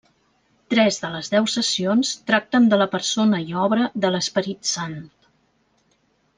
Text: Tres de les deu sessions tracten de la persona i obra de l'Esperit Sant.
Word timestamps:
Tres 0.73 0.95
de 1.03 1.11
les 1.15 1.29
deu 1.33 1.49
sessions 1.55 2.15
tracten 2.31 2.67
de 2.73 2.81
la 2.83 2.89
persona 2.95 3.43
i 3.51 3.55
obra 3.67 3.93
de 4.07 4.13
l'Esperit 4.17 4.75
Sant. 4.75 5.01